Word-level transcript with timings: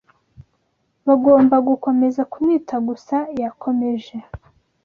bagombaga 1.07 1.65
gukomeza 1.71 2.21
kumwita 2.31 2.75
Gusa 2.87 3.17
yakomeje 3.41 4.15